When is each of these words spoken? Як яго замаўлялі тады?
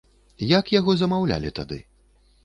Як 0.51 0.71
яго 0.75 0.95
замаўлялі 1.01 1.51
тады? 1.59 1.77